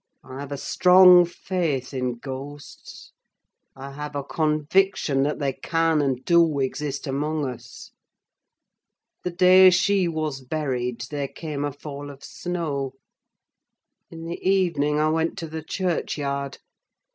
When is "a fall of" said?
11.63-12.23